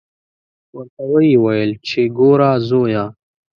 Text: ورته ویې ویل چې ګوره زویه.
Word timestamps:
ورته 0.75 1.03
ویې 1.11 1.35
ویل 1.43 1.71
چې 1.87 2.01
ګوره 2.17 2.51
زویه. 2.67 3.03